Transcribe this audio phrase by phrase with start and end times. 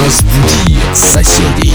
[0.00, 1.74] Разбуди соседей.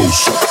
[0.00, 0.49] gostoso.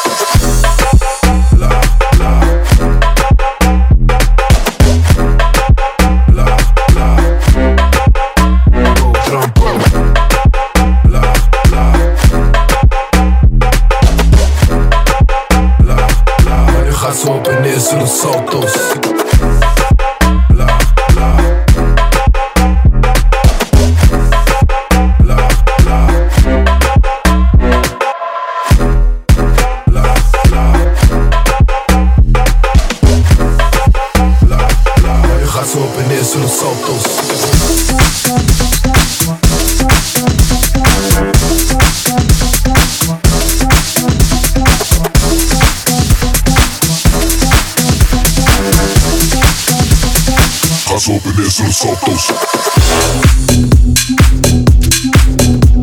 [51.10, 52.28] Jóvenes los autos.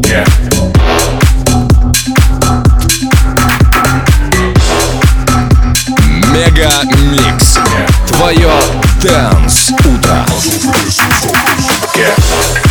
[0.05, 0.25] Yeah.
[6.31, 7.59] Мега Микс.
[8.07, 8.53] Твое
[9.03, 10.25] Дэнс Утро.
[11.97, 12.66] Yeah.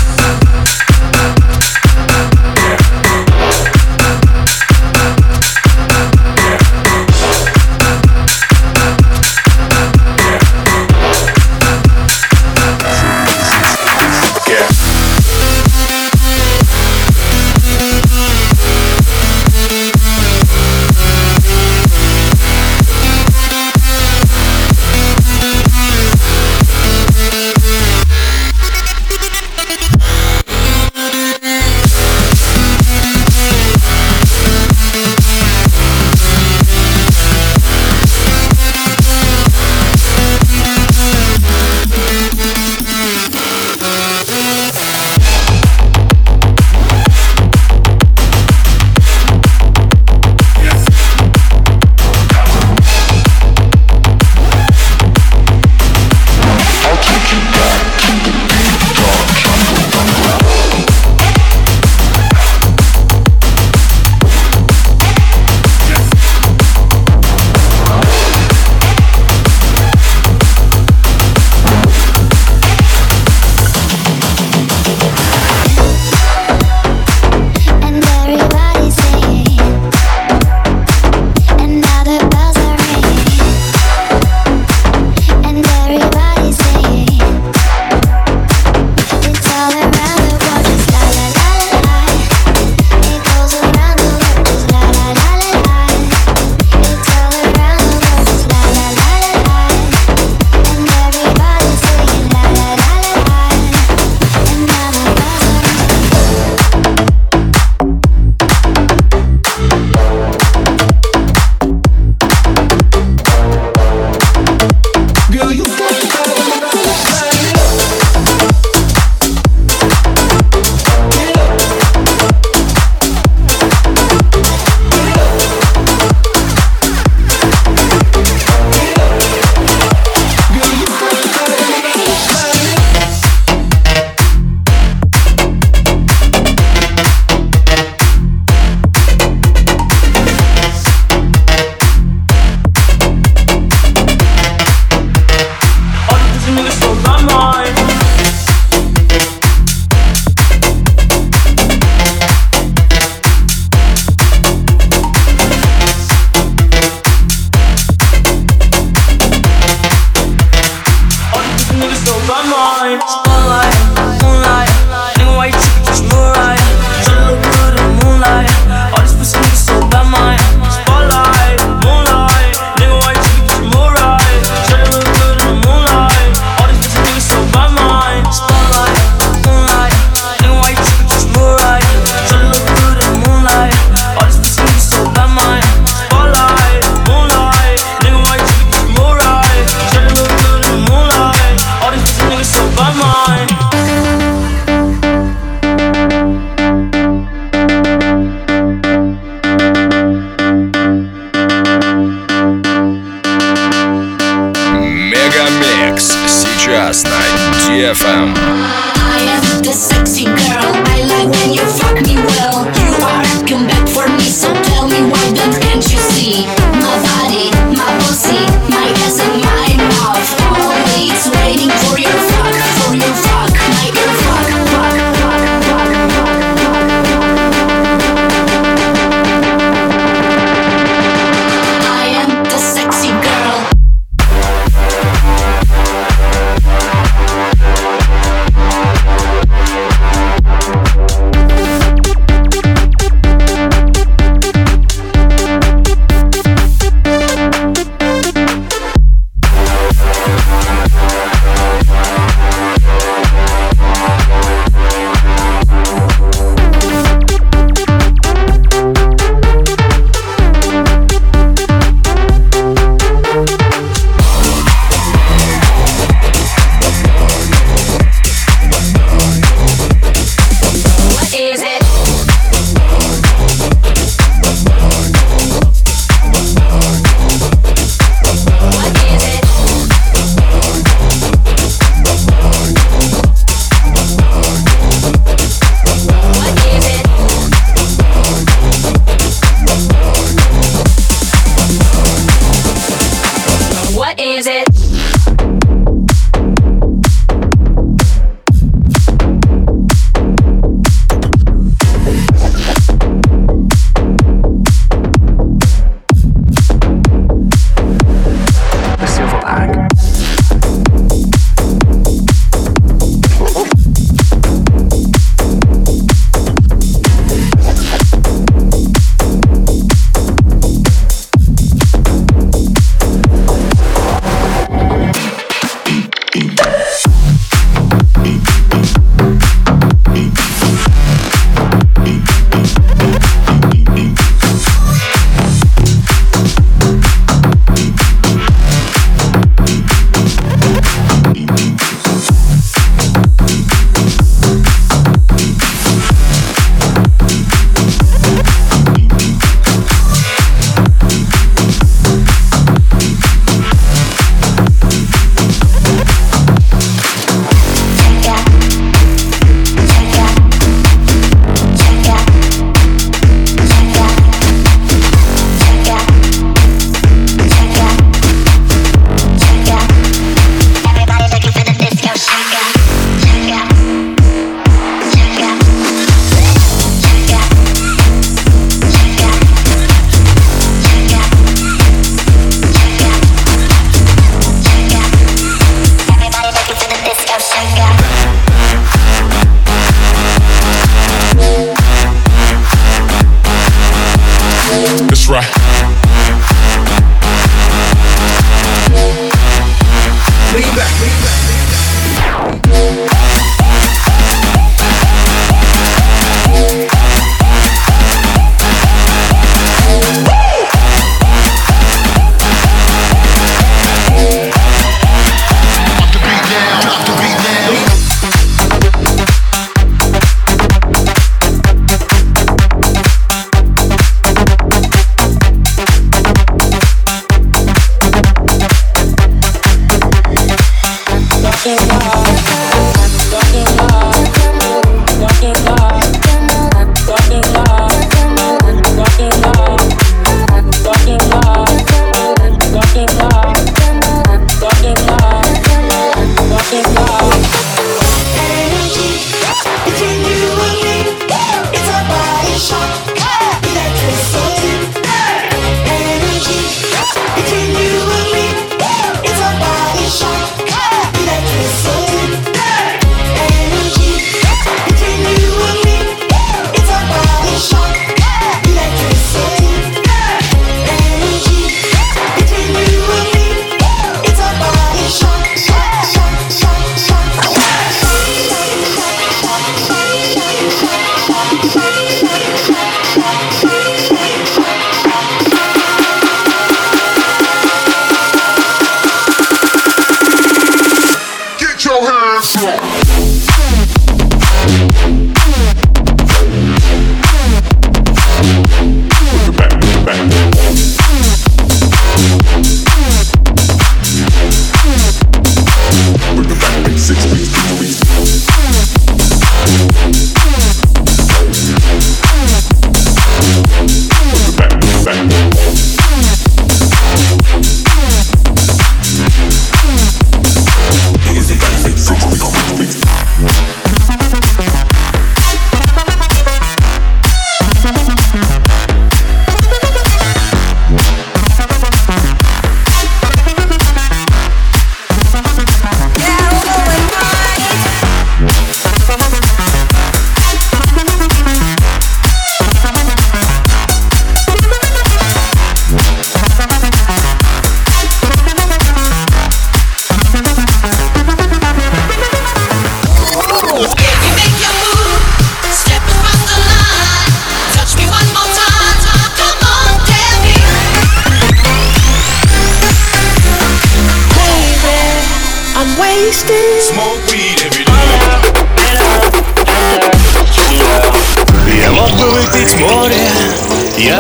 [206.96, 207.36] last night,
[207.68, 208.34] GFM.
[208.38, 210.72] I am the sexy girl.
[210.88, 212.64] I like when you fuck me well.
[212.80, 215.55] You are coming back for me, so tell me why the